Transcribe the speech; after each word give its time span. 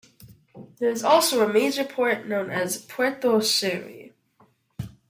There 0.79 0.89
is 0.89 1.03
also 1.03 1.47
a 1.47 1.53
major 1.53 1.83
port, 1.83 2.25
known 2.27 2.49
as 2.49 2.81
Puerto 2.85 3.39
Sherry. 3.39 4.13